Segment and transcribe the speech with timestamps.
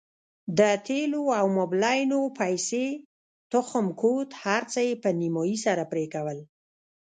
[0.59, 2.85] د تېلو او موبلينو پيسې
[3.51, 6.39] تخم کود هرڅه يې په نيمايي سره پرې کول.